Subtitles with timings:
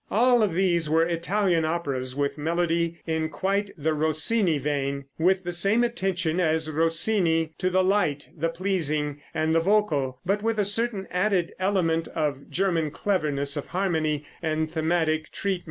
[0.09, 5.51] All of these were Italian operas, with melody in quite the Rossini vein, with the
[5.51, 10.65] same attention as Rossini to the light, the pleasing and the vocal, but with a
[10.65, 15.59] certain added element of German cleverness of harmony and thematic treatment.